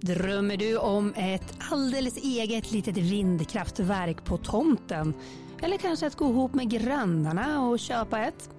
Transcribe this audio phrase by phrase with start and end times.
[0.00, 5.14] Drömmer du om ett alldeles eget litet vindkraftverk på tomten?
[5.62, 8.50] Eller kanske att gå ihop med grannarna och köpa ett?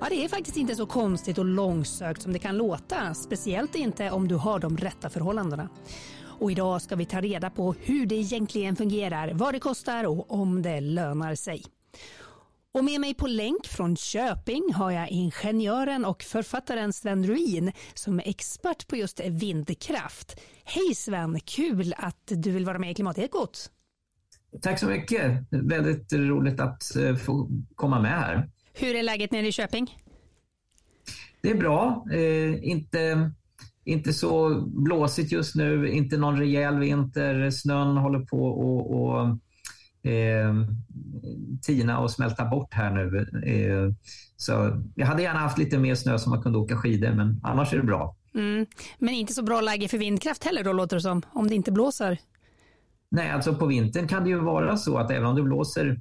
[0.00, 3.14] Ja, det är faktiskt inte så konstigt och långsökt som det kan låta.
[3.14, 5.68] Speciellt inte om du har de rätta förhållandena.
[6.22, 10.32] Och idag ska vi ta reda på hur det egentligen fungerar, vad det kostar och
[10.32, 11.62] om det lönar sig.
[12.76, 18.18] Och med mig på länk från Köping har jag ingenjören och författaren Sven Ruin som
[18.18, 20.40] är expert på just vindkraft.
[20.64, 23.70] Hej Sven, kul att du vill vara med i Klimatekot.
[24.62, 25.44] Tack så mycket.
[25.50, 28.50] Väldigt roligt att eh, få komma med här.
[28.74, 29.96] Hur är läget nere i Köping?
[31.42, 32.06] Det är bra.
[32.12, 33.30] Eh, inte,
[33.84, 37.50] inte så blåsigt just nu, inte någon rejäl vinter.
[37.50, 39.34] Snön håller på och, och eh,
[41.62, 43.18] tina och smälta bort här nu.
[43.46, 43.94] Eh,
[44.36, 47.72] så jag hade gärna haft lite mer snö så man kunde åka skidor, men annars
[47.72, 48.16] är det bra.
[48.34, 48.66] Mm.
[48.98, 51.72] Men inte så bra läge för vindkraft heller då låter det som, om det inte
[51.72, 52.18] blåser?
[53.08, 56.00] Nej, alltså på vintern kan det ju vara så att även om det blåser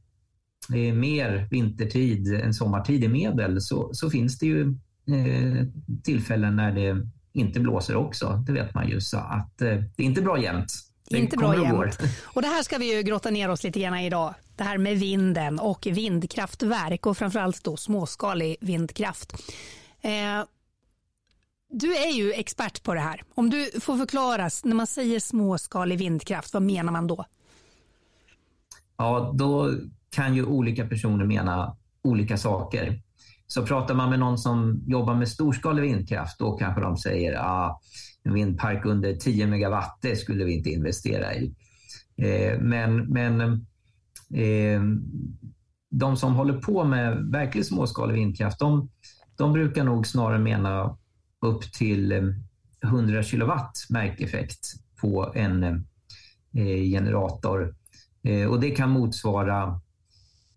[0.74, 4.62] eh, mer vintertid än sommartid i medel så, så finns det ju
[5.08, 5.66] eh,
[6.04, 8.44] tillfällen när det inte blåser också.
[8.48, 9.02] Det vet man ju.
[9.02, 10.72] Så att eh, det är inte bra jämt.
[11.10, 12.00] Inte bra jämt.
[12.24, 14.34] Och det här ska vi ju grotta ner oss lite grann idag.
[14.56, 19.34] Det här med vinden och vindkraftverk och framförallt då småskalig vindkraft.
[20.02, 20.44] Eh,
[21.70, 23.24] du är ju expert på det här.
[23.36, 27.26] Om du får förklara, när man säger småskalig vindkraft, vad menar man då?
[28.98, 29.72] Ja, då
[30.10, 33.02] kan ju olika personer mena olika saker.
[33.48, 37.80] Så pratar man med någon som jobbar med storskalig vindkraft, då kanske de säger ah,
[38.26, 41.56] en vindpark under 10 megawatt, det skulle vi inte investera i.
[42.18, 43.42] Eh, men men
[44.34, 44.82] eh,
[45.90, 48.90] de som håller på med verkligt småskalig vindkraft, de,
[49.38, 50.98] de brukar nog snarare mena
[51.42, 52.24] upp till eh,
[52.84, 57.76] 100 kilowatt märkeffekt på en eh, generator.
[58.24, 59.82] Eh, och det kan motsvara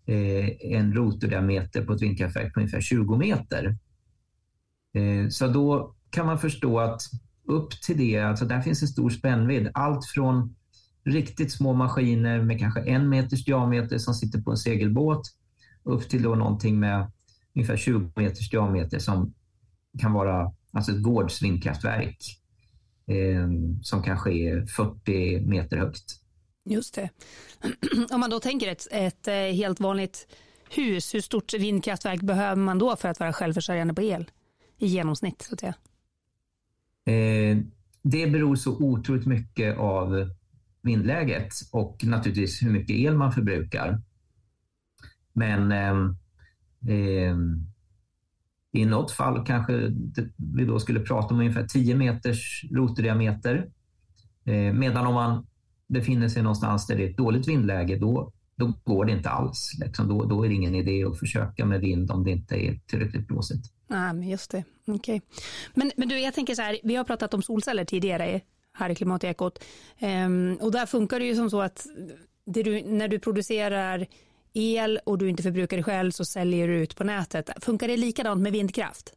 [0.05, 3.77] eh, en rotordiameter på ett vindkraftverk på ungefär 20 meter.
[4.93, 7.01] Eh, så då kan man förstå att
[7.49, 9.71] upp till det, alltså där finns en stor spännvidd.
[9.73, 10.55] Allt från
[11.03, 15.21] riktigt små maskiner med kanske en meters diameter som sitter på en segelbåt
[15.83, 17.11] upp till då någonting med
[17.55, 19.33] ungefär 20 meters diameter som
[19.99, 22.17] kan vara alltså ett gårdsvindkraftverk
[23.07, 23.49] eh,
[23.81, 26.19] som kanske är 40 meter högt.
[26.65, 27.09] Just det.
[28.11, 30.27] Om man då tänker ett, ett eh, helt vanligt
[30.69, 34.31] hus, hur stort vindkraftverk behöver man då för att vara självförsörjande på el
[34.77, 35.41] i genomsnitt?
[35.41, 35.73] Så att säga?
[37.05, 37.57] Eh,
[38.01, 40.29] det beror så otroligt mycket av
[40.81, 44.01] vindläget och naturligtvis hur mycket el man förbrukar.
[45.33, 45.95] Men eh,
[46.95, 47.37] eh,
[48.71, 49.73] i något fall kanske
[50.37, 53.69] vi då skulle prata om ungefär 10 meters rotdiameter.
[54.45, 55.47] Eh, medan om man
[55.87, 59.77] befinner sig någonstans där det är ett dåligt vindläge, då, då går det inte alls.
[59.79, 60.07] Liksom.
[60.07, 63.27] Då, då är det ingen idé att försöka med vind om det inte är tillräckligt
[63.27, 63.65] blåsigt.
[63.89, 64.95] Nej, men just det, okej.
[64.95, 65.21] Okay.
[65.73, 68.41] Men, men du, jag tänker så här, vi har pratat om solceller tidigare
[68.73, 69.63] här i Klimatekot.
[70.01, 71.85] Um, och där funkar det ju som så att
[72.45, 74.07] du, när du producerar
[74.53, 77.49] el och du inte förbrukar det själv så säljer du ut på nätet.
[77.61, 79.13] Funkar det likadant med vindkraft?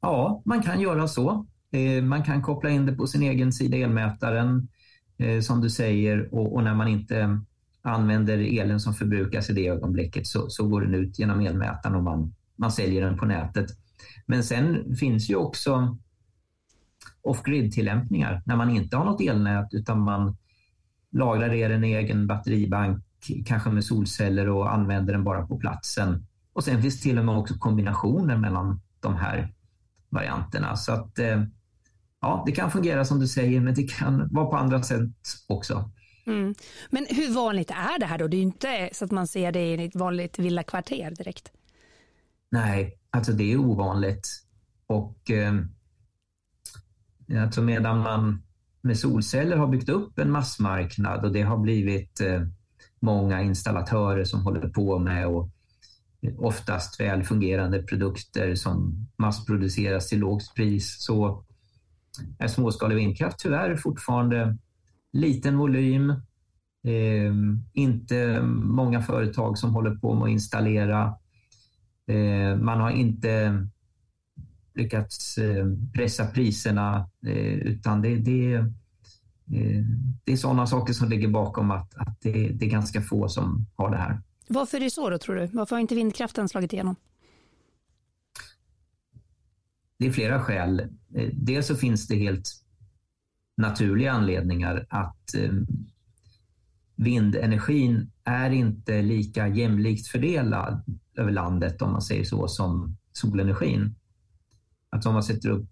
[0.00, 1.46] Ja, man kan göra så.
[1.70, 4.68] Ehm, man kan koppla in det på sin egen sida elmätaren
[5.18, 7.40] eh, som du säger och, och, när man inte
[7.82, 12.02] använder elen som förbrukas i det ögonblicket så, så går den ut genom elmätaren och
[12.02, 13.66] man, man säljer den på nätet.
[14.26, 15.98] Men sen finns ju också
[17.22, 20.36] off-grid-tillämpningar när man inte har något elnät utan man
[21.12, 23.04] lagrar elen i egen batteribank,
[23.46, 26.26] kanske med solceller och använder den bara på platsen.
[26.52, 29.54] Och sen finns till och med också kombinationer mellan de här
[30.08, 30.76] varianterna.
[30.76, 31.42] Så att eh,
[32.20, 35.10] ja, det kan fungera som du säger, men det kan vara på andra sätt
[35.48, 35.90] också.
[36.26, 36.54] Mm.
[36.90, 38.28] Men hur vanligt är det här då?
[38.28, 41.52] Det är ju inte så att man ser det i ett vanligt villakvarter direkt.
[42.50, 44.28] Nej, alltså det är ovanligt.
[44.86, 45.54] Och eh,
[47.42, 48.42] alltså medan man
[48.80, 52.42] med solceller har byggt upp en massmarknad och det har blivit eh,
[53.00, 55.50] många installatörer som håller på med och
[56.38, 61.44] oftast väl fungerande produkter som massproduceras till lågt pris så
[62.38, 64.58] är småskalig vindkraft tyvärr fortfarande
[65.12, 66.10] liten volym.
[66.86, 67.34] Eh,
[67.72, 71.14] inte många företag som håller på med att installera.
[72.06, 73.66] Eh, man har inte
[74.74, 79.84] lyckats eh, pressa priserna eh, utan det, det, eh,
[80.24, 83.66] det är sådana saker som ligger bakom att, att det, det är ganska få som
[83.76, 84.20] har det här.
[84.48, 85.46] Varför är det så då tror du?
[85.46, 86.96] Varför har inte vindkraften slagit igenom?
[89.98, 90.88] Det är flera skäl.
[91.32, 92.48] Dels så finns det helt
[93.56, 95.52] naturliga anledningar att eh,
[96.96, 100.84] vindenergin är inte lika jämlikt fördelad
[101.16, 103.94] över landet om man säger så som solenergin.
[104.90, 105.70] Att om man sätter upp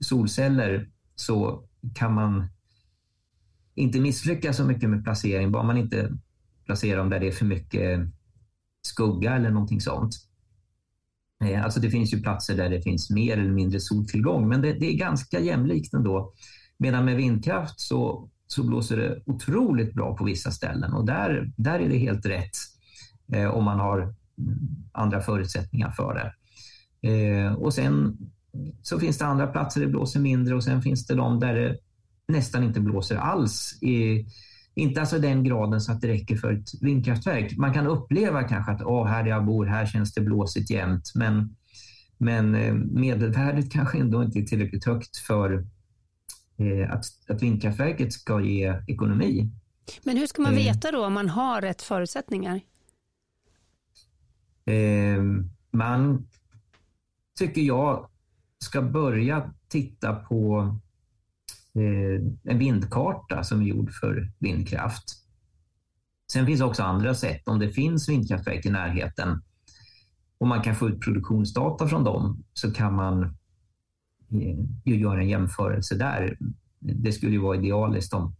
[0.00, 1.64] solceller så
[1.94, 2.48] kan man
[3.74, 6.18] inte misslyckas så mycket med placering, bara man inte
[6.64, 8.00] placerar dem där det är för mycket
[8.82, 10.14] skugga eller någonting sånt.
[11.44, 14.72] Eh, alltså det finns ju platser där det finns mer eller mindre soltillgång, men det,
[14.72, 16.32] det är ganska jämlikt ändå.
[16.78, 21.78] Medan med vindkraft så, så blåser det otroligt bra på vissa ställen och där, där
[21.78, 22.56] är det helt rätt
[23.32, 24.14] eh, om man har mm,
[24.92, 26.32] andra förutsättningar för det.
[27.08, 28.18] Eh, och sen
[28.82, 31.54] så finns det andra platser där det blåser mindre och sen finns det de där
[31.54, 31.76] det
[32.28, 33.78] nästan inte blåser alls.
[33.82, 34.26] I,
[34.74, 37.56] inte alltså den graden så att det räcker för ett vindkraftverk.
[37.56, 41.12] Man kan uppleva kanske att oh, här jag bor, här känns det blåsigt jämt.
[41.14, 41.56] Men,
[42.18, 45.66] men eh, medelvärdet kanske ändå inte är tillräckligt högt för
[46.90, 49.50] att, att vindkraftverket ska ge ekonomi.
[50.02, 50.58] Men hur ska man eh.
[50.58, 52.60] veta då om man har rätt förutsättningar?
[54.64, 55.22] Eh,
[55.70, 56.28] man,
[57.38, 58.08] tycker jag,
[58.64, 60.58] ska börja titta på
[61.74, 65.04] eh, en vindkarta som är gjord för vindkraft.
[66.32, 67.48] Sen finns också andra sätt.
[67.48, 69.42] Om det finns vindkraftverk i närheten
[70.38, 73.30] och man kan få ut produktionsdata från dem så kan man eh,
[74.84, 76.36] göra en jämförelse där.
[76.78, 78.34] Det skulle ju vara idealiskt om,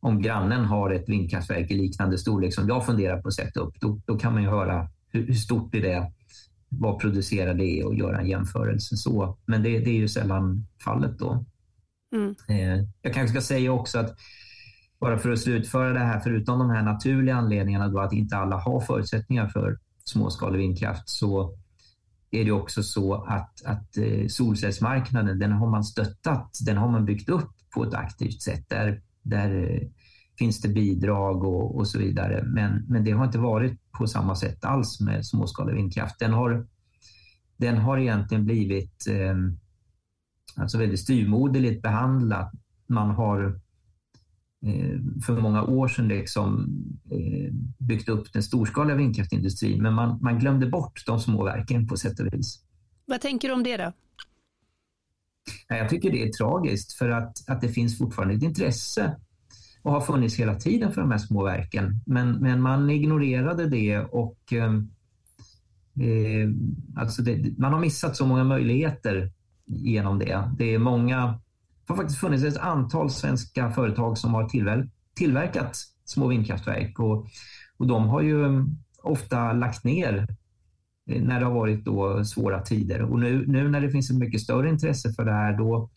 [0.00, 3.80] om grannen har ett vindkraftverk i liknande storlek som jag funderar på att sätta upp.
[3.80, 6.12] Då, då kan man ju höra hur, hur stort är det
[6.68, 9.38] vad producerar det och göra en jämförelse så.
[9.46, 11.44] Men det, det är ju sällan fallet då.
[12.14, 12.34] Mm.
[12.48, 14.16] Eh, jag kanske ska säga också att
[15.00, 18.56] bara för att slutföra det här, förutom de här naturliga anledningarna då att inte alla
[18.56, 21.58] har förutsättningar för småskalig vindkraft, så
[22.32, 27.04] är det också så att, att eh, solcellsmarknaden, den har man stöttat, den har man
[27.04, 28.68] byggt upp på ett aktivt sätt.
[28.68, 29.88] Där, där eh,
[30.38, 32.42] finns det bidrag och, och så vidare.
[32.44, 36.18] Men, men det har inte varit på samma sätt alls med småskalig vindkraft.
[36.18, 36.66] Den har,
[37.56, 39.36] den har egentligen blivit eh,
[40.56, 42.50] alltså väldigt styrmoderligt behandlad.
[42.86, 43.52] Man har eh,
[45.26, 46.68] för många år sedan liksom,
[47.10, 51.96] eh, byggt upp den storskaliga vindkraftindustrin men man, man glömde bort de små verken på
[51.96, 52.60] sätt och vis.
[53.06, 53.92] Vad tänker du om det då?
[55.68, 59.16] Jag tycker det är tragiskt för att, att det finns fortfarande ett intresse
[59.82, 62.00] och har funnits hela tiden för de här små verken.
[62.06, 64.74] Men, men man ignorerade det och eh,
[66.06, 66.48] eh,
[66.96, 69.32] alltså det, man har missat så många möjligheter
[69.66, 70.50] genom det.
[70.58, 71.40] Det är många,
[71.86, 77.26] det har faktiskt funnits ett antal svenska företag som har tillver, tillverkat små vindkraftverk och,
[77.76, 80.26] och de har ju ehm, ofta lagt ner
[81.10, 83.02] eh, när det har varit då svåra tider.
[83.02, 85.90] Och nu, nu när det finns ett mycket större intresse för det här då,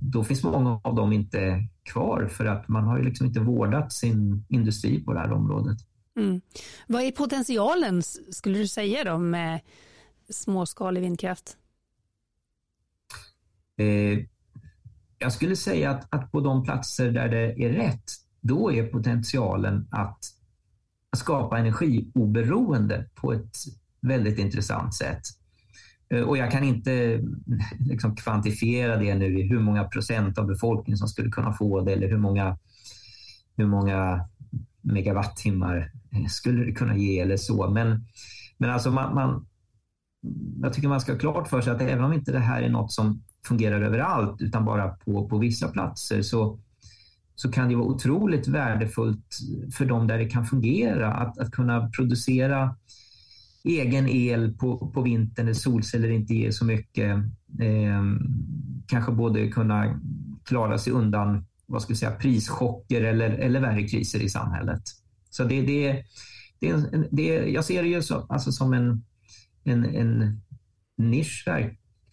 [0.00, 3.92] då finns många av dem inte kvar för att man har ju liksom inte vårdat
[3.92, 5.78] sin industri på det här området.
[6.16, 6.40] Mm.
[6.86, 9.60] Vad är potentialen skulle du säga då med
[10.28, 11.56] småskalig vindkraft?
[13.78, 14.18] Eh,
[15.18, 18.04] jag skulle säga att, att på de platser där det är rätt,
[18.40, 20.18] då är potentialen att
[21.16, 23.56] skapa energioberoende på ett
[24.00, 25.22] väldigt intressant sätt.
[26.10, 27.22] Eh, och jag kan inte
[27.78, 31.92] liksom kvantifiera det nu i hur många procent av befolkningen som skulle kunna få det
[31.92, 32.58] eller hur många,
[33.56, 34.28] hur många
[34.80, 37.70] megawattimmar eh, skulle det kunna ge eller så.
[37.70, 38.06] Men,
[38.58, 39.46] men alltså man, man,
[40.62, 42.68] jag tycker man ska ha klart för sig att även om inte det här är
[42.68, 46.58] något som fungerar överallt utan bara på, på vissa platser så,
[47.34, 49.38] så kan det vara otroligt värdefullt
[49.76, 52.76] för dem där det kan fungera att, att kunna producera
[53.64, 57.16] egen el på, på vintern när solceller inte ger så mycket.
[57.60, 58.02] Eh,
[58.86, 60.00] kanske både kunna
[60.44, 64.82] klara sig undan vad ska jag säga, prischocker eller, eller värre kriser i samhället.
[65.30, 66.04] Så det, det,
[66.60, 69.04] det, det, jag ser det ju så, alltså som en,
[69.64, 70.40] en, en
[70.96, 71.44] nisch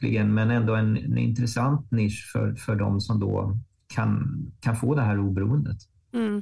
[0.03, 3.57] verkligen, men ändå en, en intressant nisch för, för de som då
[3.87, 5.77] kan, kan få det här oberoendet.
[6.13, 6.41] Mm.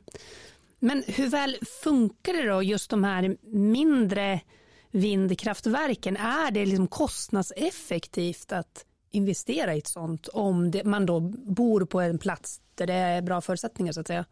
[0.79, 4.41] Men hur väl funkar det då, just de här mindre
[4.91, 11.85] vindkraftverken, är det liksom kostnadseffektivt att investera i ett sånt om det, man då bor
[11.85, 14.25] på en plats där det är bra förutsättningar så att säga?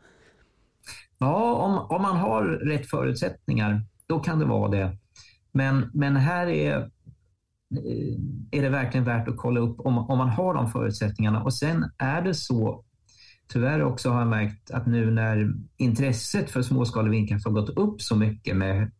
[1.17, 4.97] Ja, om, om man har rätt förutsättningar, då kan det vara det.
[5.51, 6.91] Men, men här är,
[7.75, 8.15] Eh,
[8.51, 11.43] är det verkligen värt att kolla upp om, om man har de förutsättningarna.
[11.43, 12.83] Och sen är det så,
[13.47, 18.01] tyvärr också har jag märkt att nu när intresset för småskalig vindkraft har gått upp
[18.01, 18.91] så mycket med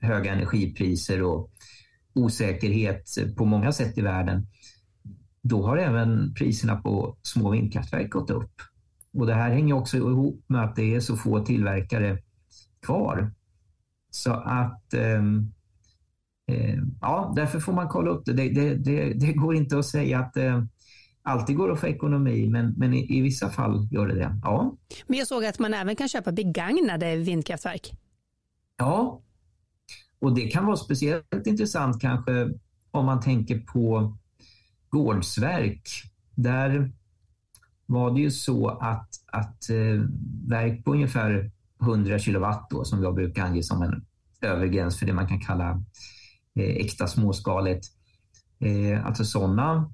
[0.00, 1.50] höga energipriser och
[2.14, 3.04] osäkerhet
[3.36, 4.46] på många sätt i världen,
[5.42, 8.52] då har även priserna på små vindkraftverk gått upp.
[9.14, 12.18] Och det här hänger också ihop med att det är så få tillverkare
[12.86, 13.32] kvar.
[14.10, 15.22] Så att eh,
[17.00, 18.32] ja, därför får man kolla upp det.
[18.32, 20.62] Det, det, det, det går inte att säga att eh,
[21.22, 24.38] alltid går att få ekonomi, men, men i, i, vissa fall gör det det.
[24.42, 24.76] Ja.
[25.06, 27.92] Men jag såg att man även kan köpa begagnade vindkraftverk.
[28.76, 29.22] Ja,
[30.20, 32.50] och det kan vara speciellt intressant kanske
[32.90, 34.16] om man tänker på
[34.88, 35.88] gårdsverk.
[36.34, 36.92] Där
[37.86, 40.02] var det ju så att, att eh,
[40.48, 41.50] verk på ungefär
[41.82, 44.04] 100 kilowatt då, som jag brukar ange som en
[44.40, 45.76] övergräns för det man kan kalla eh,
[46.54, 47.86] Eh, äkta småskaligt.
[48.60, 49.92] Eh, alltså sådana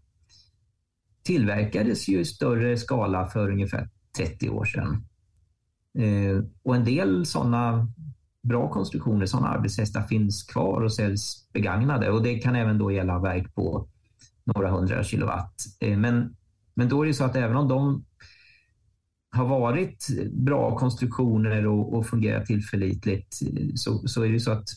[1.22, 5.06] tillverkades ju i större skala för ungefär 30 år sedan.
[5.98, 7.88] Eh, och en del sådana
[8.42, 13.18] bra konstruktioner, sådana arbetshästar finns kvar och säljs begagnade och det kan även då gälla
[13.18, 13.88] verk på
[14.44, 15.54] några hundra kilowatt.
[15.80, 16.36] Men,
[16.74, 18.04] men då är det så att även om de
[19.30, 23.38] har varit bra konstruktioner och, och fungerat tillförlitligt
[23.74, 24.68] så, så är det så att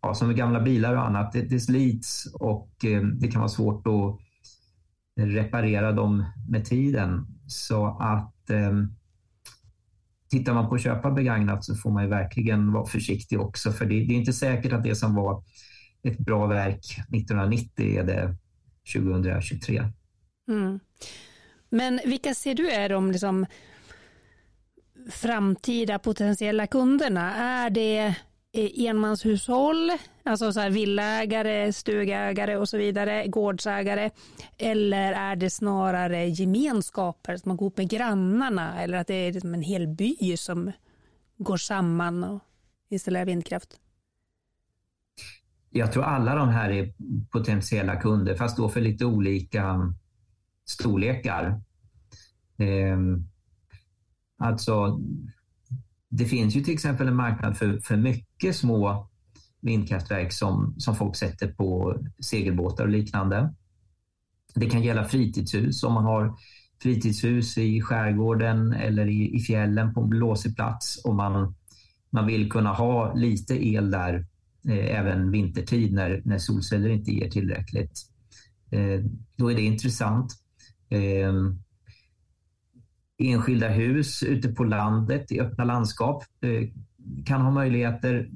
[0.00, 3.48] ja, som med gamla bilar och annat, det, det slits och eh, det kan vara
[3.48, 4.20] svårt att
[5.26, 7.26] reparera dem med tiden.
[7.46, 8.72] Så att eh,
[10.30, 13.84] tittar man på att köpa begagnat så får man ju verkligen vara försiktig också för
[13.84, 15.44] det, det är inte säkert att det som var
[16.02, 18.36] ett bra verk 1990 är det
[18.96, 19.84] 2023.
[20.48, 20.80] Mm.
[21.68, 23.46] Men vilka ser du är de liksom
[25.10, 27.34] framtida potentiella kunderna?
[27.34, 28.16] Är det
[28.56, 29.90] Eh, enmanshushåll,
[30.22, 34.10] alltså så här villaägare, stugägare och så vidare, gårdsägare?
[34.58, 39.32] Eller är det snarare gemenskaper som man går ihop med grannarna eller att det är
[39.32, 40.72] liksom en hel by som
[41.38, 42.40] går samman och
[42.88, 43.80] installerar vindkraft?
[45.70, 46.94] Jag tror alla de här är
[47.30, 49.94] potentiella kunder, fast då för lite olika mm,
[50.64, 51.60] storlekar.
[52.58, 53.28] Ehm,
[54.38, 55.00] alltså,
[56.16, 59.08] det finns ju till exempel en marknad för, för mycket mycket små
[59.60, 63.54] vindkraftverk som, som folk sätter på segelbåtar och liknande.
[64.54, 66.36] Det kan gälla fritidshus om man har
[66.82, 71.54] fritidshus i skärgården eller i, i fjällen på en blåsig plats och man,
[72.10, 74.26] man vill kunna ha lite el där
[74.68, 78.00] eh, även vintertid när, när solceller inte ger tillräckligt.
[78.70, 79.00] Eh,
[79.36, 80.32] då är det intressant.
[80.88, 81.32] Eh,
[83.18, 86.68] enskilda hus ute på landet i öppna landskap eh,
[87.26, 88.30] kan ha möjligheter.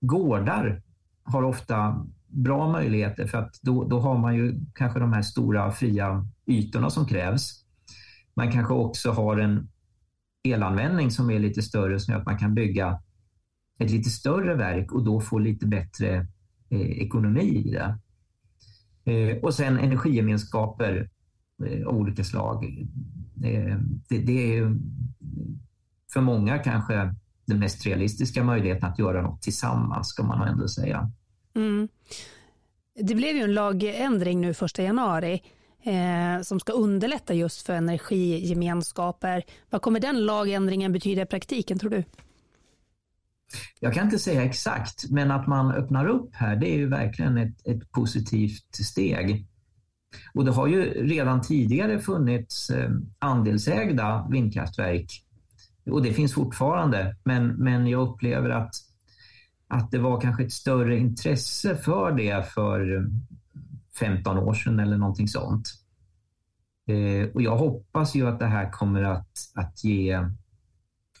[0.00, 0.82] Gårdar
[1.22, 5.72] har ofta bra möjligheter för att då, då har man ju kanske de här stora
[5.72, 7.64] fria ytorna som krävs.
[8.34, 9.68] Man kanske också har en
[10.44, 13.02] elanvändning som är lite större som gör att man kan bygga
[13.78, 16.26] ett lite större verk och då få lite bättre
[16.70, 17.98] eh, ekonomi i det.
[19.04, 21.10] Eh, och sen energigemenskaper
[21.66, 22.64] eh, av olika slag
[23.44, 23.78] eh,
[24.08, 24.76] det, det är
[26.12, 27.14] för många kanske
[27.46, 31.10] den mest realistiska möjligheten att göra något tillsammans, ska man ändå säga.
[31.54, 31.88] Mm.
[33.00, 35.42] Det blev ju en lagändring nu 1 januari
[35.82, 39.42] eh, som ska underlätta just för energigemenskaper.
[39.70, 42.04] Vad kommer den lagändringen betyda i praktiken tror du?
[43.80, 47.38] Jag kan inte säga exakt, men att man öppnar upp här, det är ju verkligen
[47.38, 49.46] ett, ett positivt steg.
[50.34, 55.24] Och det har ju redan tidigare funnits eh, andelsägda vindkraftverk
[55.90, 57.16] och det finns fortfarande.
[57.24, 58.74] Men, men jag upplever att,
[59.68, 63.06] att det var kanske ett större intresse för det för
[63.98, 65.68] 15 år sedan eller någonting sånt.
[66.86, 70.28] Eh, och jag hoppas ju att det här kommer att, att ge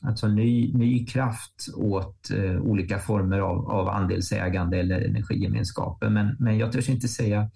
[0.02, 6.08] alltså ny, ny kraft åt eh, olika former av, av andelsägande eller energigemenskaper.
[6.08, 7.50] Men, men jag törs inte säga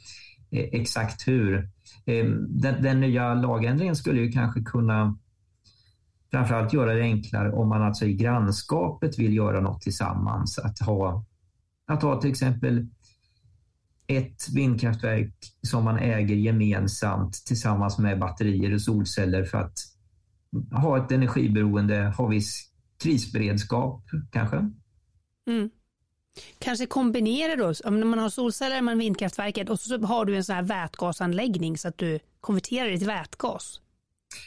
[0.50, 1.68] Eh, exakt hur.
[2.04, 5.18] Eh, den, den, nya lagändringen skulle ju kanske kunna
[6.30, 10.58] framförallt göra det enklare om man alltså i grannskapet vill göra något tillsammans.
[10.58, 11.24] Att ha,
[11.86, 12.86] att ha till exempel
[14.06, 19.78] ett vindkraftverk som man äger gemensamt tillsammans med batterier och solceller för att
[20.72, 22.70] ha ett energiberoende, ha viss
[23.02, 24.56] krisberedskap kanske.
[25.46, 25.70] Mm.
[26.58, 30.54] Kanske kombinera då, om man har solceller med vindkraftverket och så har du en sån
[30.54, 33.80] här vätgasanläggning så att du konverterar det till vätgas.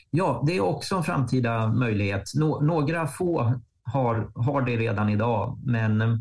[0.10, 2.32] Ja, det är också en framtida möjlighet.
[2.36, 6.18] Nå några få har, har det redan idag, men eh,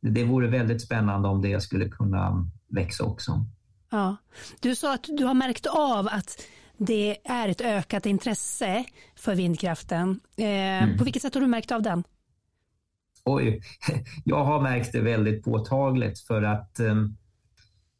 [0.00, 3.46] det vore väldigt spännande om det skulle kunna växa också.
[3.90, 4.16] Ja.
[4.60, 6.42] Du sa att du har märkt av att
[6.76, 8.84] det är ett ökat intresse
[9.16, 10.20] för vindkraften.
[10.36, 10.98] Eh, mm.
[10.98, 12.04] På vilket sätt har du märkt av den?
[13.24, 13.60] Oj,
[14.24, 17.16] jag har märkt det väldigt påtagligt för att um,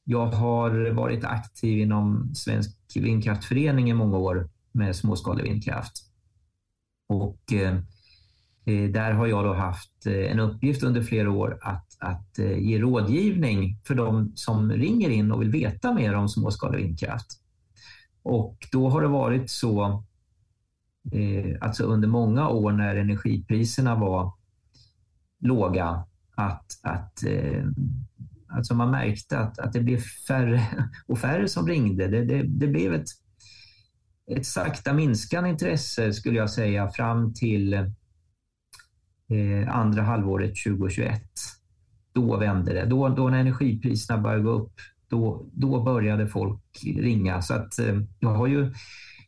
[0.04, 4.48] jag har varit aktiv inom Svensk vindkraftförening i många år
[4.78, 5.92] med småskalig vindkraft.
[7.08, 7.74] Och eh,
[8.64, 12.58] eh, där har jag då haft eh, en uppgift under flera år att, att eh,
[12.58, 17.26] ge rådgivning för de som ringer in och vill veta mer om småskalig vindkraft.
[18.22, 20.04] Och då har det varit så,
[21.60, 24.32] alltså under många år när energipriserna var
[25.40, 26.04] låga,
[26.34, 27.24] att, att
[28.48, 30.62] alltså man märkte att, att det blev färre
[31.06, 32.08] och färre som ringde.
[32.08, 33.08] Det, det, det blev ett,
[34.28, 37.84] ett sakta minskande intresse skulle jag säga fram till eh,
[39.68, 41.22] andra halvåret 2021.
[42.12, 42.84] Då vände det.
[42.86, 44.72] Då, då när energipriserna började gå upp,
[45.08, 47.42] då, då började folk ringa.
[47.42, 48.72] Så att eh, jag har ju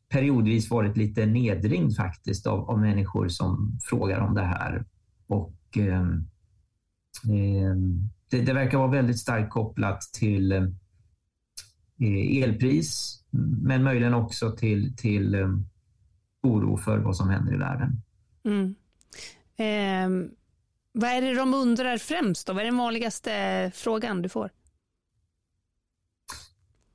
[0.09, 4.85] periodvis varit lite nedringd faktiskt av, av människor som frågar om det här.
[5.27, 6.01] Och eh,
[7.35, 7.75] eh
[8.31, 13.20] det, det, verkar vara väldigt starkt kopplat till eh, elpris,
[13.63, 15.49] men möjligen också till, till eh,
[16.43, 18.03] oro för vad som händer i världen.
[18.45, 18.75] Mm.
[19.57, 20.31] Eh,
[20.93, 22.47] vad är det de undrar främst?
[22.47, 22.53] Då?
[22.53, 24.51] Vad är den vanligaste frågan du får?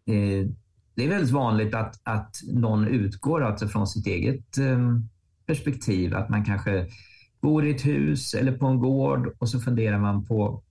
[0.05, 0.47] Eh,
[0.95, 4.79] det är väldigt vanligt att, att någon utgår alltså från sitt eget eh,
[5.45, 6.15] perspektiv.
[6.15, 6.87] Att man kanske
[7.41, 10.63] bor i ett hus eller på en gård och så funderar man på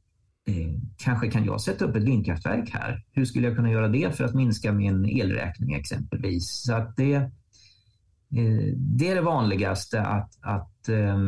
[0.49, 3.03] eh, kanske kan jag sätta upp ett vindkraftverk här?
[3.13, 6.63] Hur skulle jag kunna göra det för att minska min elräkning exempelvis?
[6.67, 11.19] Så att det, eh, det är det vanligaste att, att eh,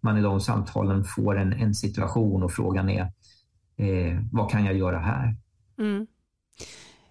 [0.00, 3.02] man i de samtalen får en, en situation och frågan är
[3.76, 5.36] eh, vad kan jag göra här?
[5.78, 6.06] Mm.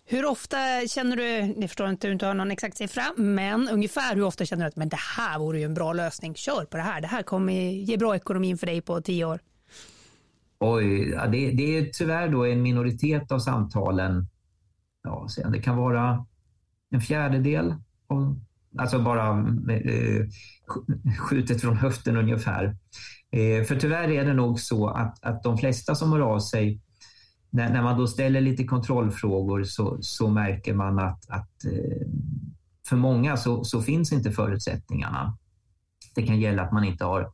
[0.06, 3.70] Hur ofta känner du, ni förstår inte, hur du inte har någon exakt siffra, men
[3.70, 6.66] ungefär hur ofta känner du att men det här vore ju en bra lösning, kör
[6.66, 9.40] på det här, det här kommer ge bra ekonomin för dig på tio år?
[10.60, 14.28] Oj, ja, det, det, är tyvärr då en minoritet av samtalen.
[15.04, 16.26] Ja, det kan vara
[16.90, 17.76] en fjärdedel,
[18.08, 18.40] av,
[18.78, 19.30] alltså bara
[19.74, 20.26] eh,
[21.20, 22.78] skjutet från höften ungefär.
[23.32, 26.82] Eh, för tyvärr är det nog så att, att de flesta som hör av sig,
[27.50, 32.08] när, när man då ställer lite kontrollfrågor så, så märker man att, att eh,
[32.88, 35.38] för många så, så finns inte förutsättningarna.
[36.16, 37.32] Det kan gälla att man inte har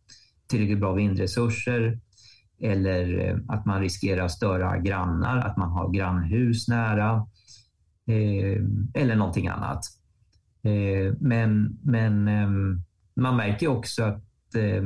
[0.47, 1.99] tillräckligt bra vindresurser,
[2.61, 7.27] eller eh, att man riskerar att störa grannar, att man har grannhus nära
[8.07, 8.61] eh,
[8.93, 9.85] eller någonting annat.
[10.65, 12.81] Eh, men, men ehm,
[13.15, 14.83] man märker också att eh,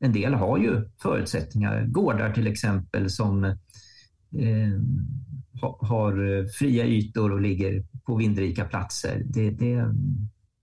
[0.00, 1.86] en del har ju förutsättningar.
[1.86, 3.54] Gårdar till exempel som eh,
[5.80, 9.22] har fria ytor och ligger på vindrika platser.
[9.24, 9.94] Det, det,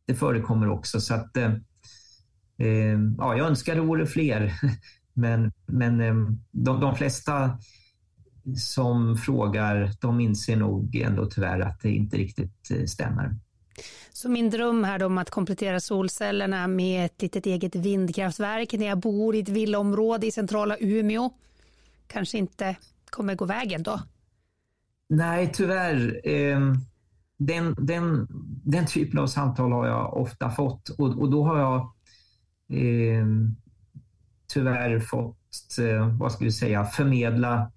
[0.05, 1.01] det förekommer också.
[1.01, 1.31] Så att,
[3.17, 4.53] ja, jag önskar det vore fler
[5.13, 7.57] Men, men ehm, de, de flesta
[8.55, 13.35] som frågar, de inser nog ändå tyvärr att det inte riktigt eh, stämmer.
[14.13, 18.85] Så min dröm här då om att komplettera solcellerna med ett litet eget vindkraftverk när
[18.85, 21.29] jag bor i ett villaområde i centrala Umeå
[22.07, 22.75] kanske inte
[23.09, 23.99] kommer gå vägen då?
[25.09, 26.21] Nej, tyvärr.
[26.23, 26.77] Ehm,
[27.37, 28.27] den, den,
[28.63, 31.91] den typen av samtal har jag ofta fått och, och då har jag
[32.69, 33.55] ehm,
[34.53, 37.71] tyvärr fått, eh, vad ska vi säga, förmedla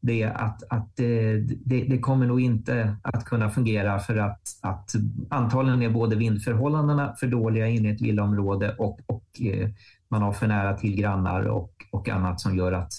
[0.00, 4.94] det att, att det, det, det, kommer nog inte att kunna fungera för att, att
[5.30, 9.68] antagligen är både vindförhållandena för dåliga inne i ett villaområde och, och eh,
[10.08, 12.92] man har för nära till grannar och, och annat som gör att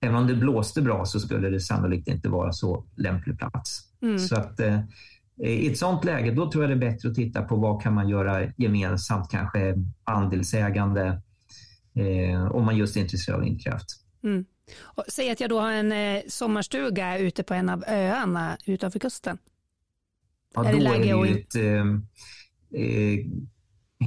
[0.00, 3.80] även om det blåste bra så skulle det sannolikt inte vara så lämplig plats.
[4.02, 4.18] Mm.
[4.18, 4.80] Så att eh,
[5.36, 7.94] i ett sådant läge då tror jag det är bättre att titta på vad kan
[7.94, 11.20] man göra gemensamt, kanske andelsägande
[11.94, 13.88] eh, om man just är intresserad av vindkraft.
[14.24, 14.44] Mm.
[15.08, 19.38] säg att jag då har en eh, sommarstuga ute på en av öarna utanför kusten.
[20.54, 23.26] Ja, är då det läge är det ju ett eh, eh,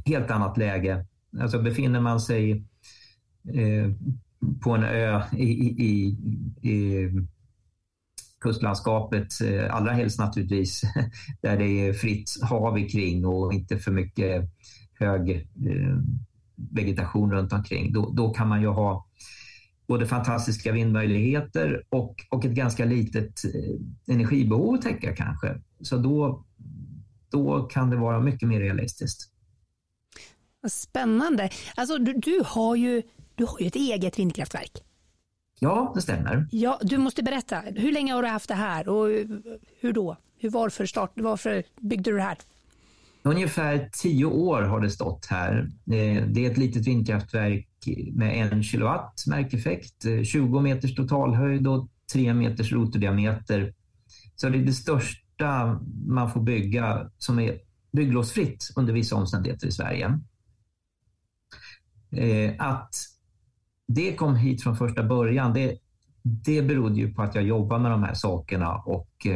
[0.06, 1.06] helt annat läge.
[1.40, 2.52] Alltså befinner man sig
[3.54, 3.92] eh,
[4.64, 5.50] på en ö i,
[5.84, 6.18] i,
[6.70, 7.10] i
[8.42, 10.82] kustlandskapet, eh, allra helst naturligtvis
[11.42, 14.50] där det är fritt hav kring och inte för mycket
[15.00, 15.48] hög
[16.56, 19.06] vegetation runt omkring, då, då kan man ju ha
[19.88, 25.62] både fantastiska vindmöjligheter och, och ett ganska litet eh, energibehov att täcka kanske.
[25.82, 26.46] Så då,
[27.30, 29.32] då kan det vara mycket mer realistiskt.
[30.70, 31.50] Spännande.
[31.76, 33.02] Alltså, du, du, har ju,
[33.36, 34.72] du har ju ett eget vindkraftverk.
[35.60, 36.48] Ja, det stämmer.
[36.52, 37.60] Ja, du måste berätta.
[37.60, 39.08] Hur länge har du haft det här och
[39.80, 40.18] hur då?
[40.38, 42.38] Hur, varför, start, varför byggde du det här?
[43.28, 45.70] Ungefär tio år har det stått här.
[45.86, 47.68] Eh, det är ett litet vindkraftverk
[48.14, 53.74] med en kilowatt märkeffekt, eh, 20 meters totalhöjd och 3 meters rotordiameter.
[54.36, 57.60] Så det är det största man får bygga som är
[57.92, 60.20] bygglovsfritt under vissa omständigheter i Sverige.
[62.12, 62.96] Eh, att
[63.88, 65.78] det kom hit från första början, det,
[66.24, 69.28] det berodde ju på att jag jobbar med de här sakerna och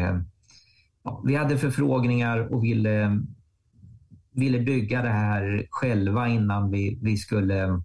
[1.03, 3.21] ja, vi hade förfrågningar och ville,
[4.31, 7.81] ville bygga det här själva innan vi, vi skulle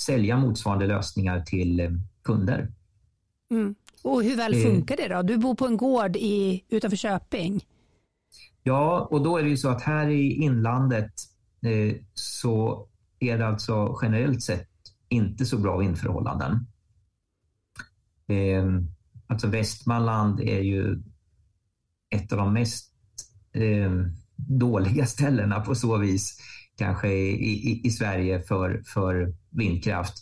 [0.00, 2.72] sälja motsvarande lösningar till kunder.
[3.50, 3.74] Mm.
[4.02, 5.22] Och hur väl funkar det då?
[5.22, 7.64] Du bor på en gård i, utanför Köping.
[8.62, 11.12] Ja, och då är det ju så att här i inlandet
[11.62, 12.86] eh, så
[13.18, 14.68] är det alltså generellt sett
[15.08, 16.66] inte så bra vindförhållanden.
[18.26, 18.64] Eh,
[19.26, 21.02] alltså Västmanland är ju
[22.10, 22.92] ett av de mest
[23.52, 23.90] eh,
[24.48, 26.38] dåliga ställena på så vis
[26.78, 30.14] kanske i, i, i Sverige för, för vindkraft.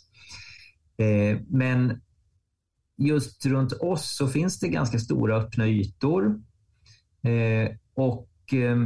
[0.97, 2.01] Eh, men
[2.97, 6.41] just runt oss så finns det ganska stora öppna ytor.
[7.23, 8.77] Eh, och eh,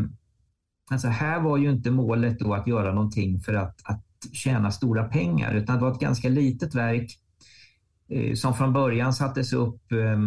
[0.92, 5.04] alltså här var ju inte målet då att göra någonting för att, att tjäna stora
[5.04, 7.12] pengar, utan det var ett ganska litet verk
[8.10, 10.20] eh, som från början sattes upp eh,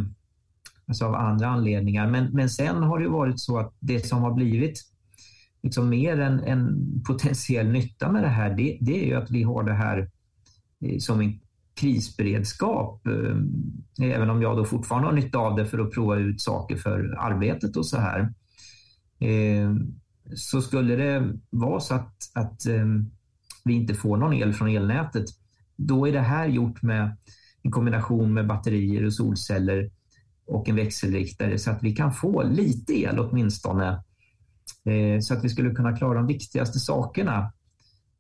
[0.89, 2.11] alltså av andra anledningar.
[2.11, 4.83] Men, men sen har det varit så att det som har blivit
[5.67, 9.43] liksom mer en, en potentiell nytta med det här, det, det är ju att vi
[9.43, 10.11] har det här
[10.85, 11.41] eh, som en
[11.75, 13.07] krisberedskap.
[13.07, 13.37] Eh,
[14.15, 17.17] även om jag då fortfarande har nytta av det för att prova ut saker för
[17.19, 18.21] arbetet och så här.
[19.21, 19.75] Eh,
[20.35, 22.61] så skulle det vara så att, att
[23.65, 25.25] vi inte får någon el från elnätet,
[25.77, 27.17] då är det här gjort med
[27.63, 29.91] en kombination med batterier och solceller
[30.47, 34.03] och en växelriktare så att vi kan få lite el åtminstone.
[34.85, 37.53] Eh, så att vi skulle kunna klara de viktigaste sakerna.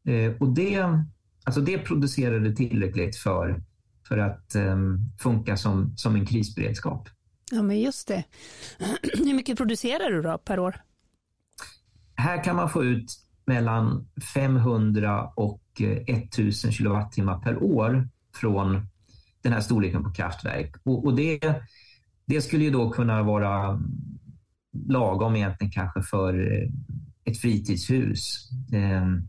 [0.09, 1.03] Eh, och det,
[1.45, 3.63] alltså det producerade tillräckligt för,
[4.09, 7.09] för att um, funka som, som en krisberedskap.
[7.51, 8.25] Ja, men just det.
[9.03, 10.77] Hur mycket producerar du då per år?
[12.15, 13.13] Här kan man få ut
[13.45, 15.63] mellan 500 och
[16.07, 18.87] 1000 kilowattimmar per år från
[19.43, 20.77] den här storleken på kraftverk.
[20.83, 21.41] Och, och det,
[22.25, 23.81] det skulle ju då kunna vara
[24.89, 26.69] lagom egentligen kanske för eh,
[27.25, 28.51] ett fritidshus.
[28.73, 29.29] Ehm,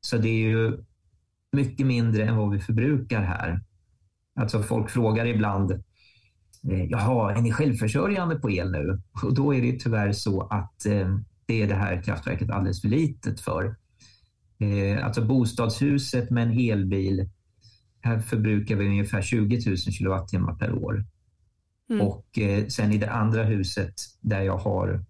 [0.00, 0.78] så det är ju
[1.52, 3.60] mycket mindre än vad vi förbrukar här.
[4.40, 5.70] Alltså folk frågar ibland,
[6.70, 9.00] eh, jaha, är ni självförsörjande på el nu?
[9.22, 12.88] Och då är det tyvärr så att ehm, det är det här kraftverket alldeles för
[12.88, 13.76] litet för.
[14.58, 17.30] Eh, alltså bostadshuset med en elbil,
[18.00, 21.04] här förbrukar vi ungefär 20 000 kilowattimmar per år.
[21.90, 22.06] Mm.
[22.06, 25.04] Och eh, sen i det andra huset där jag har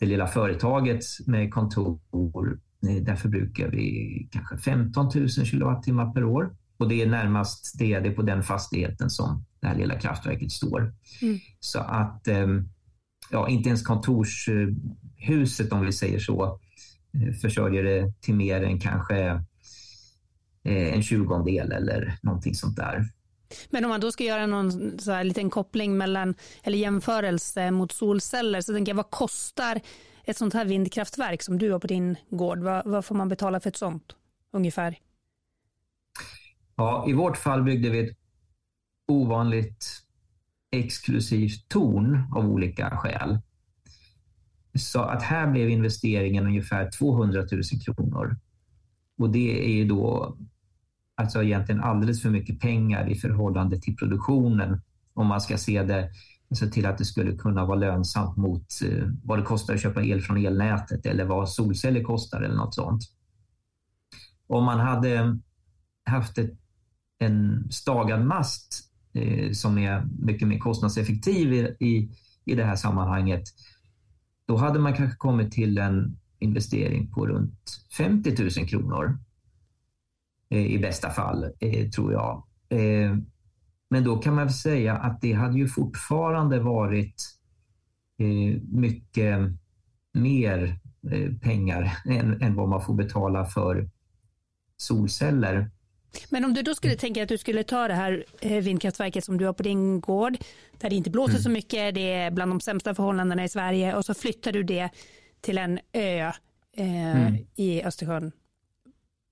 [0.00, 2.00] det lilla företaget med kontor,
[2.88, 6.56] eh, där förbrukar vi kanske 15 000 kilowattimmar per år.
[6.76, 10.52] Och det är närmast det, det är på den fastigheten som det här lilla kraftverket
[10.52, 10.94] står.
[11.22, 11.38] Mm.
[11.60, 12.46] Så att eh,
[13.30, 16.60] ja, inte ens kontorshuset, om vi säger så,
[17.14, 19.28] eh, försörjer det till mer än kanske
[20.64, 23.08] eh, en tjugondel eller någonting sånt där.
[23.70, 27.92] Men om man då ska göra någon så här liten koppling mellan, eller jämförelse mot
[27.92, 29.80] solceller, så tänker jag vad kostar
[30.24, 32.58] ett sånt här vindkraftverk som du har på din gård?
[32.58, 34.16] Vad, vad får man betala för ett sånt
[34.52, 34.98] ungefär?
[36.76, 38.16] Ja, i vårt fall byggde vi ett
[39.08, 39.86] ovanligt
[40.70, 43.38] exklusivt torn av olika skäl.
[44.78, 48.36] Så att här blev investeringen ungefär 200 000 kronor.
[49.18, 50.36] Och det är ju då
[51.18, 54.80] alltså egentligen alldeles för mycket pengar i förhållande till produktionen
[55.14, 56.10] om man ska se det
[56.50, 60.02] alltså till att det skulle kunna vara lönsamt mot eh, vad det kostar att köpa
[60.02, 63.02] el från elnätet eller vad solceller kostar eller något sånt.
[64.46, 65.38] Om man hade
[66.04, 66.50] haft ett,
[67.18, 72.10] en stagad mast eh, som är mycket mer kostnadseffektiv i, i,
[72.44, 73.42] i det här sammanhanget,
[74.46, 79.18] då hade man kanske kommit till en investering på runt 50 000 kronor
[80.48, 82.42] i bästa fall, eh, tror jag.
[82.68, 83.16] Eh,
[83.90, 87.22] men då kan man väl säga att det hade ju fortfarande varit
[88.18, 89.38] eh, mycket
[90.14, 90.78] mer
[91.10, 93.90] eh, pengar än, än vad man får betala för
[94.76, 95.70] solceller.
[96.30, 99.38] Men om du då skulle tänka att du skulle ta det här eh, vindkraftverket som
[99.38, 100.36] du har på din gård,
[100.78, 101.42] där det inte blåser mm.
[101.42, 104.90] så mycket, det är bland de sämsta förhållandena i Sverige och så flyttar du det
[105.40, 106.32] till en ö
[106.76, 107.46] eh, mm.
[107.56, 108.32] i Östersjön.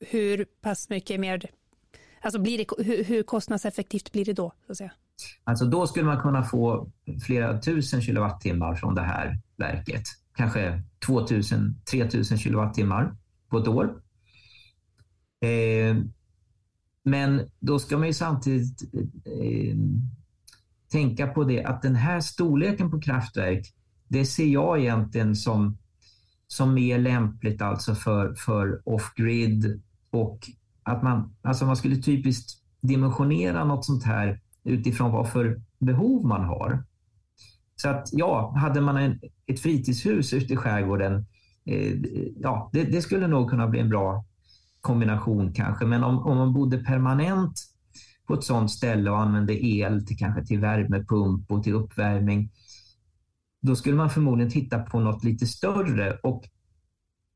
[0.01, 1.51] Hur pass mycket mer,
[2.21, 4.53] alltså blir det, hur, hur kostnadseffektivt blir det då?
[4.67, 4.93] Så att säga?
[5.45, 6.91] Alltså då skulle man kunna få
[7.27, 10.03] flera tusen kilowattimmar från det här verket.
[10.37, 13.17] Kanske 2000, 3000 kilowattimmar
[13.49, 14.03] på ett år.
[15.41, 15.97] Eh,
[17.05, 18.83] men då ska man ju samtidigt
[19.27, 19.77] eh,
[20.91, 23.75] tänka på det att den här storleken på kraftverk,
[24.09, 25.79] det ser jag egentligen som,
[26.47, 29.83] som mer lämpligt alltså för, för off-grid
[30.23, 30.39] och
[30.83, 32.51] att man, alltså man skulle typiskt
[32.81, 36.85] dimensionera något sånt här utifrån vad för behov man har.
[37.77, 41.27] Så att ja, hade man en, ett fritidshus ute i skärgården,
[41.65, 41.93] eh,
[42.37, 44.25] ja, det, det, skulle nog kunna bli en bra
[44.81, 45.87] kombination kanske.
[45.87, 47.61] Men om, om man bodde permanent
[48.27, 52.51] på ett sådant ställe och använde el till kanske till värmepump och till uppvärmning,
[53.63, 56.45] då skulle man förmodligen titta på något lite större och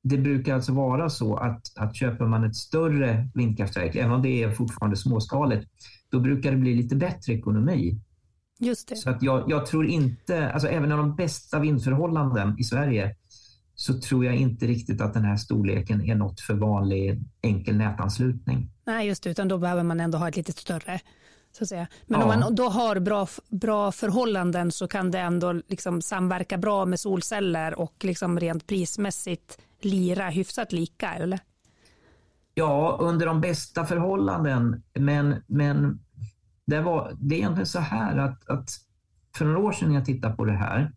[0.03, 4.43] det brukar alltså vara så att, att köper man ett större vindkraftverk, även om det
[4.43, 5.69] är fortfarande småskaligt,
[6.11, 8.01] då brukar det bli lite bättre ekonomi.
[8.59, 8.97] Just det.
[8.97, 13.17] Så att jag, jag tror inte, alltså även i de bästa vindförhållanden i Sverige,
[13.75, 18.71] så tror jag inte riktigt att den här storleken är något för vanlig enkel nätanslutning.
[18.85, 21.01] Nej, just det, utan då behöver man ändå ha ett lite större.
[21.53, 21.87] Så att säga.
[22.07, 22.27] Men ja.
[22.27, 27.01] om man då har bra, bra förhållanden så kan det ändå liksom samverka bra med
[27.01, 31.41] solceller och liksom rent prismässigt lira hyfsat lika, eller?
[32.55, 34.83] Ja, under de bästa förhållanden.
[34.95, 36.01] Men, men
[36.67, 38.71] det, var, det är egentligen så här att, att
[39.37, 40.93] för några år sedan när jag tittade på det här,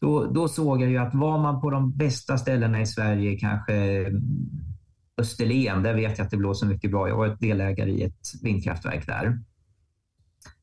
[0.00, 4.06] då, då såg jag ju att var man på de bästa ställena i Sverige, kanske
[5.18, 7.08] Österlen, där vet jag att det blåser mycket bra.
[7.08, 9.38] Jag var delägare i ett vindkraftverk där.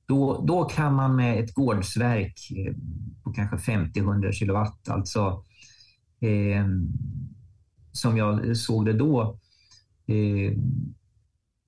[0.06, 2.74] Då, då kan man med ett gårdsverk eh,
[3.24, 5.44] på kanske 50-100 kilowatt, alltså
[6.22, 6.66] eh,
[7.92, 9.40] som jag såg det då,
[10.08, 10.58] eh,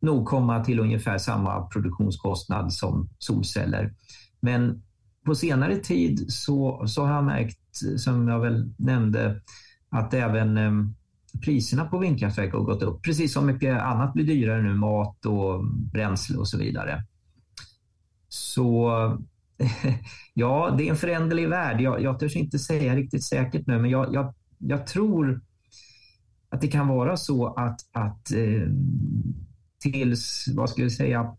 [0.02, 3.94] nog komma till ungefär samma produktionskostnad som solceller.
[4.40, 4.84] Men
[5.26, 7.60] på senare tid så, så har jag märkt,
[7.98, 9.42] som jag väl nämnde,
[9.90, 10.72] att även eh,
[11.46, 13.04] priserna på vindkraftverk har gått upp.
[13.04, 17.04] Precis som mycket annat blir dyrare nu, mat och bränsle och så vidare.
[18.28, 18.92] Så
[20.34, 21.82] ja, det är en föränderlig värld.
[21.82, 25.42] Jag, jag törs inte säga riktigt säkert nu, men jag, jag, jag tror
[26.52, 28.68] att det kan vara så att, att eh,
[29.80, 31.36] tills, vad ska vi säga,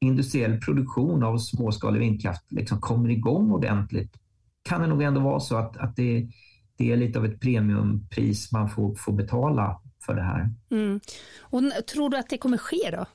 [0.00, 4.22] industriell produktion av småskalig vindkraft liksom kommer igång ordentligt
[4.62, 6.28] kan det nog ändå vara så att, att det,
[6.76, 10.50] det är lite av ett premiumpris man får, får betala för det här.
[10.70, 11.00] Mm.
[11.40, 11.62] Och
[11.92, 13.06] tror du att det kommer ske då?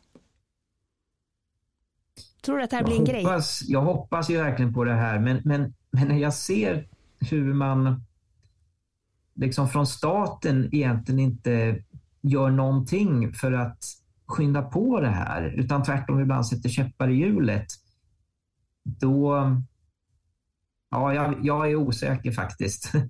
[2.41, 3.71] Tror du att det här jag blir en hoppas, grej?
[3.71, 6.87] Jag hoppas ju verkligen på det här, men, men, men när jag ser
[7.19, 8.03] hur man
[9.37, 11.83] liksom från staten egentligen inte
[12.21, 13.83] gör någonting för att
[14.25, 17.67] skynda på det här, utan tvärtom ibland sätter käppar i hjulet,
[18.83, 19.35] då...
[20.89, 22.93] Ja, jag, jag är osäker faktiskt.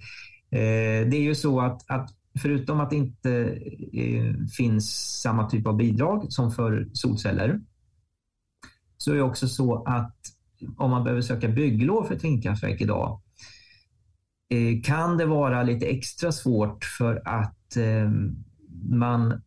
[0.51, 2.09] Eh, det är ju så att, att
[2.41, 3.59] förutom att det inte
[3.93, 7.59] eh, finns samma typ av bidrag som för solceller,
[8.97, 10.15] så är det också så att
[10.77, 13.21] om man behöver söka bygglov för ett vindkraftverk idag
[14.49, 18.11] Eh, kan det vara lite extra svårt för att eh,
[18.89, 19.41] man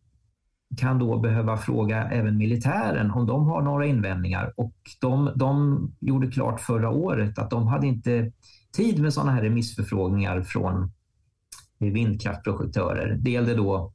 [0.77, 4.53] kan då behöva fråga även militären om de har några invändningar.
[4.57, 8.31] Och de, de gjorde klart förra året att de hade inte
[8.71, 10.91] tid med sådana här remissförfrågningar från
[11.79, 13.17] eh, vindkraftprojektörer.
[13.21, 13.93] Det gällde då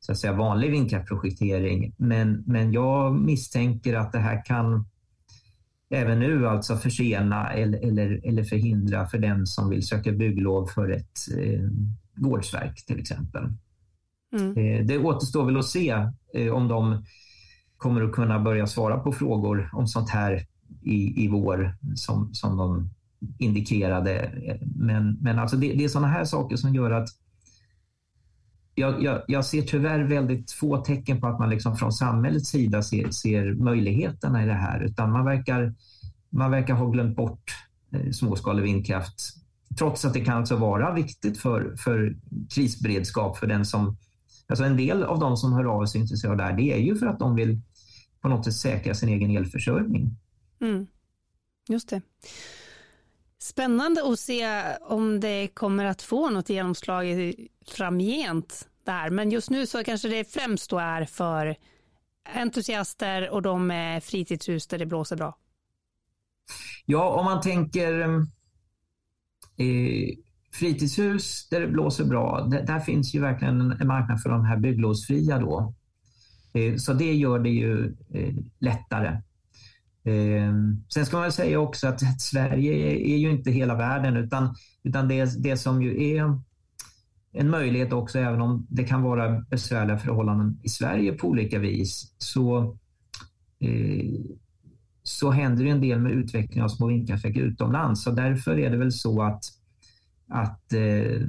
[0.00, 4.86] så att säga, vanlig vindkraftprojektering, men, men jag misstänker att det här kan
[5.90, 10.90] även nu alltså försena eller, eller, eller förhindra för den som vill söka bygglov för
[10.90, 11.68] ett eh,
[12.14, 13.44] gårdsverk till exempel.
[14.36, 14.56] Mm.
[14.56, 17.04] Eh, det återstår väl att se eh, om de
[17.76, 20.46] kommer att kunna börja svara på frågor om sånt här
[20.82, 22.90] i, i vår som, som de
[23.38, 24.30] indikerade.
[24.76, 27.08] Men, men alltså det, det är sådana här saker som gör att
[28.80, 32.82] jag, jag, jag, ser tyvärr väldigt få tecken på att man liksom från samhällets sida
[32.82, 35.74] ser, ser möjligheterna i det här, utan man verkar,
[36.30, 37.50] man verkar ha glömt bort
[37.92, 39.34] eh, småskalig vindkraft.
[39.78, 42.16] Trots att det kan alltså vara viktigt för, för
[42.54, 43.96] krisberedskap för den som...
[44.46, 46.78] Alltså en del av de som hör av sig intresserade av det här, det är
[46.78, 47.60] ju för att de vill
[48.20, 50.16] på något sätt säkra sin egen elförsörjning.
[50.60, 50.86] Mm.
[51.68, 52.02] Just det.
[53.38, 57.34] Spännande att se om det kommer att få något genomslag
[57.66, 59.10] framgent där.
[59.10, 61.56] Men just nu så kanske det främst då är för
[62.34, 65.36] entusiaster och de med fritidshus där det blåser bra.
[66.86, 68.00] Ja, om man tänker
[69.56, 70.16] eh,
[70.52, 74.56] fritidshus där det blåser bra, där, där finns ju verkligen en, marknad för de här
[74.56, 75.74] bygglovsfria då.
[76.52, 79.08] Eh, så det gör det ju eh, lättare.
[80.04, 80.54] Eh,
[80.94, 82.72] sen ska man säga också att Sverige
[83.14, 86.40] är ju inte hela världen utan, utan det, det som ju är
[87.32, 92.14] en möjlighet också, även om det kan vara besvärliga förhållanden i Sverige på olika vis,
[92.18, 92.76] så,
[93.60, 94.20] eh,
[95.02, 98.02] så händer det en del med utveckling av små vindkraftverk utomlands.
[98.02, 99.44] Så därför är det väl så att,
[100.28, 101.20] att eh,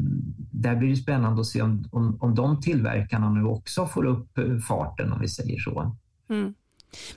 [0.51, 4.37] där blir det spännande att se om, om, om de tillverkarna nu också får upp
[4.37, 5.95] eh, farten om vi säger så.
[6.29, 6.53] Mm.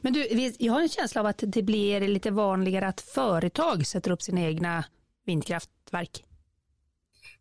[0.00, 4.10] Men du, jag har en känsla av att det blir lite vanligare att företag sätter
[4.10, 4.84] upp sina egna
[5.26, 6.24] vindkraftverk.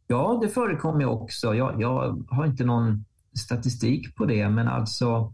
[0.08, 1.56] Ja, det förekommer också.
[1.56, 3.06] Jag, jag har inte någon
[3.38, 5.34] statistik på det, men alltså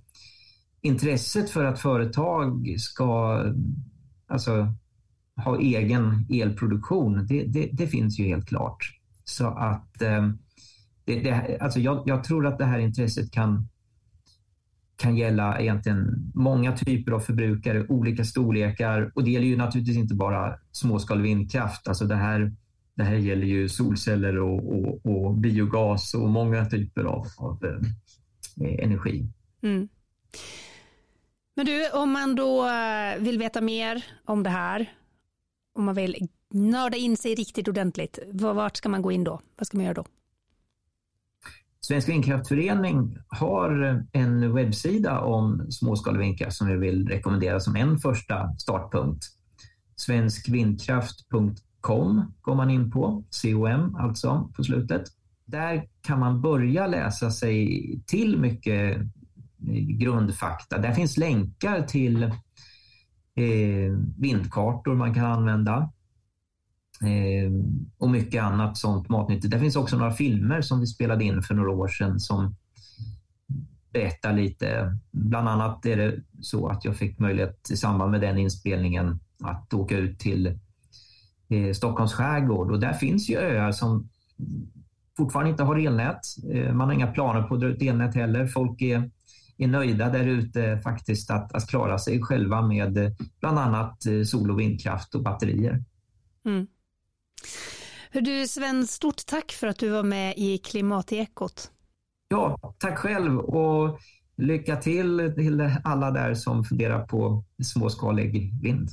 [0.82, 3.44] intresset för att företag ska
[4.28, 4.74] alltså,
[5.36, 9.00] ha egen elproduktion, det, det, det finns ju helt klart.
[9.24, 10.30] Så att eh,
[11.06, 13.68] det, det, alltså jag, jag, tror att det här intresset kan,
[14.96, 20.16] kan gälla egentligen många typer av förbrukare, olika storlekar och det gäller ju naturligtvis inte
[20.16, 21.88] bara småskalig vindkraft.
[21.88, 22.56] Alltså det här,
[23.00, 28.84] det här gäller ju solceller och, och, och biogas och många typer av, av eh,
[28.84, 29.28] energi.
[29.62, 29.90] Mm.
[31.56, 34.94] Men du, om man då eh, vill veta mer om det här,
[35.74, 39.42] om man vill nörda in sig riktigt ordentligt, vart ska man gå in då?
[39.58, 40.06] Vad ska man göra då?
[41.82, 48.56] Svensk vindkraftförening har en webbsida om småskalig vindkraft som vi vill rekommendera som en första
[48.58, 49.26] startpunkt
[51.82, 55.04] com går man in på, com alltså på slutet.
[55.46, 58.98] Där kan man börja läsa sig till mycket
[60.00, 60.78] grundfakta.
[60.78, 65.92] Där finns länkar till eh, vindkartor man kan använda
[67.02, 67.52] eh,
[67.98, 69.52] och mycket annat sånt matnyttigt.
[69.52, 72.56] Det finns också några filmer som vi spelade in för några år sedan som
[73.94, 74.98] berättar lite.
[75.12, 79.74] Bland annat är det så att jag fick möjlighet i samband med den inspelningen att
[79.74, 80.60] åka ut till
[81.50, 84.10] eh, Stockholms skärgård och där finns ju öar som
[85.18, 86.22] fortfarande inte har elnät.
[86.54, 88.48] Eh, man har inga planer på att dra ut elnät heller.
[88.48, 89.12] Folk är
[89.60, 94.52] är nöjda där ute faktiskt att, att klara sig själva med bland annat eh, sol
[94.52, 95.84] och vindkraft och batterier.
[96.46, 96.68] Mm.
[98.12, 101.72] Hör du Sven, stort tack för att du var med i Klimatekot.
[102.28, 104.00] Ja, tack själv och
[104.38, 108.90] lycka till till alla där som funderar på småskalig vind.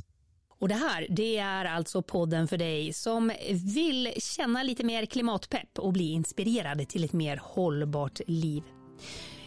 [0.58, 3.32] Och det här, det är alltså podden för dig som
[3.74, 8.62] vill känna lite mer klimatpepp och bli inspirerad till ett mer hållbart liv.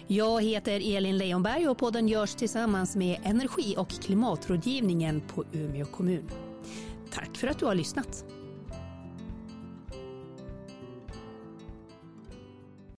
[0.08, 6.30] Jag heter Elin Leijonberg och podden görs tillsammans med Energi och klimatrådgivningen på Umeå kommun.
[7.12, 8.26] Tack för att du har lyssnat.